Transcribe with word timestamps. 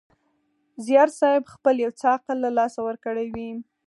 زیارصېب 0.85 1.43
خپل 1.53 1.75
یو 1.83 1.91
څه 1.99 2.05
عقل 2.15 2.37
له 2.45 2.49
لاسه 2.57 2.79
ورکړی 2.87 3.27
وي. 3.35 3.49